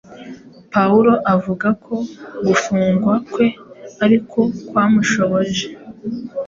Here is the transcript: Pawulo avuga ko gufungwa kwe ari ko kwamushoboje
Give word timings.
Pawulo 0.73 1.11
avuga 1.33 1.67
ko 1.83 1.95
gufungwa 2.47 3.13
kwe 3.31 3.45
ari 4.03 4.17
ko 4.29 4.41
kwamushoboje 4.67 5.65